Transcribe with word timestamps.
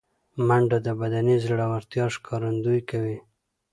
منډه 0.47 0.77
د 0.87 0.87
بدني 0.99 1.35
زړورتیا 1.43 2.05
ښکارندویي 2.15 2.81
کوي 2.89 3.17